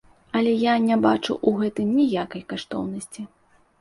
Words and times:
Але 0.37 0.53
я 0.61 0.73
не 0.85 0.97
бачу 1.03 1.31
ў 1.47 1.65
гэтым 1.65 1.93
ніякай 2.01 2.43
каштоўнасці. 2.55 3.21